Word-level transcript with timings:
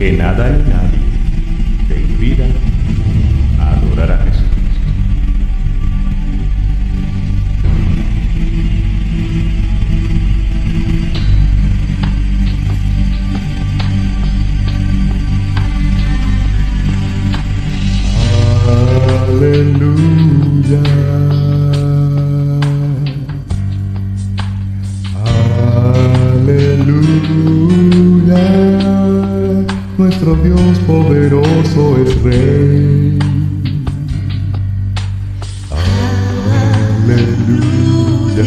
que 0.00 0.12
nada 0.12 0.48
ni 0.48 0.64
nadie 0.64 0.98
te 1.86 2.00
impida 2.00 2.46
adorar 3.60 4.12
a 4.12 4.16
Jesucristo. 4.24 4.49
Nuestro 30.30 30.48
Dios 30.48 30.78
poderoso 30.86 31.98
es 31.98 32.22
Rey. 32.22 33.18
Aleluya. 37.02 38.44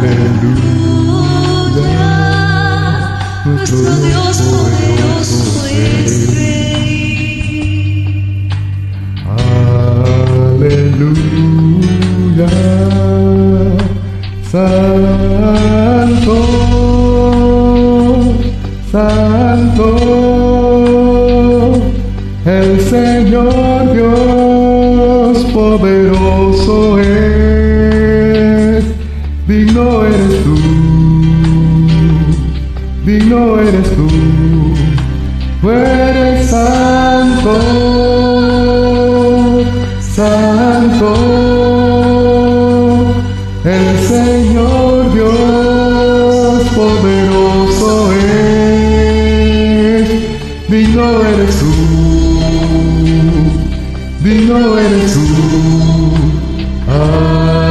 Aleluya. 0.00 1.22
Nuestro 3.44 3.78
Dios 3.78 4.36
poderoso 4.38 5.66
es 5.68 6.34
Rey. 6.34 6.77
Santo, 15.28 16.36
Santo, 18.90 19.84
el 22.46 22.80
Señor 22.80 23.92
Dios 23.92 25.44
poderoso 25.52 26.98
es, 26.98 28.84
digno 29.46 30.06
eres 30.06 30.44
tú, 30.44 30.56
digno 33.04 33.60
eres 33.60 33.88
tú, 33.96 34.08
eres 35.68 36.48
santo, 36.48 37.87
digno 50.78 51.24
eres 51.24 51.58
tú, 51.58 51.66
digno 54.22 54.78
eres 54.78 55.12
tú. 55.12 55.20
Amén. 56.86 57.67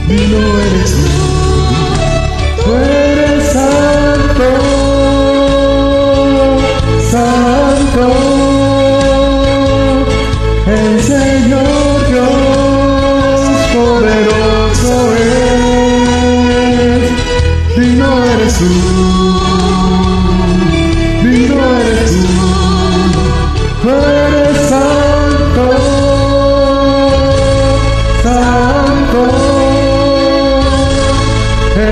vivo 0.10 0.42
eres 0.60 0.92
tú, 0.92 1.08
tú 2.66 2.70
eres 2.76 3.44
santo, 3.54 4.48
santo, 7.10 8.06
el 10.68 10.94
Señor 11.02 11.96
Dios 12.10 13.40
poderoso 13.74 14.94
es, 15.16 17.08
vivo 17.78 18.10
eres 18.34 18.54
tú. 18.58 19.09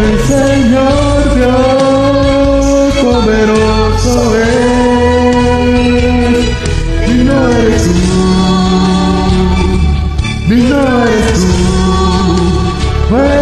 el 0.09 0.19
Señor 0.19 1.35
Dios 1.35 2.95
poderoso 3.03 4.15
es, 4.39 4.55
digno 7.07 7.37
eres 7.49 7.83
tú, 7.83 8.19
digno 10.49 10.77
eres 11.03 11.41
tú. 11.41 13.36